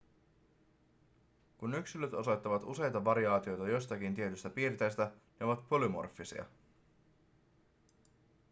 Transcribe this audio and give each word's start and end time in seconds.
kun 1.57 1.73
yksilöt 1.73 2.13
osoittavat 2.13 2.63
useita 2.63 3.03
variaatioita 3.05 3.67
jostakin 3.69 4.15
tietystä 4.15 4.49
piirteestä 4.49 5.11
ne 5.39 5.45
ovat 5.45 5.69
polymorfisia 5.69 6.45